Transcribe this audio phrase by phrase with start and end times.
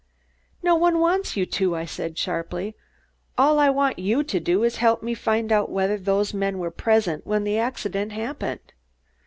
[0.63, 2.75] "No one wants you to," I said sharply.
[3.37, 6.57] "All I want you to do is to help me find out whether those men
[6.57, 8.73] were present when the accident happened."